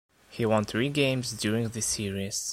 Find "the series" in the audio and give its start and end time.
1.69-2.49